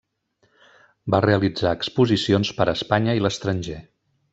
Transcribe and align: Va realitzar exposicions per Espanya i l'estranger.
Va 1.15 1.19
realitzar 1.27 1.75
exposicions 1.81 2.55
per 2.61 2.71
Espanya 2.77 3.19
i 3.23 3.27
l'estranger. 3.27 3.81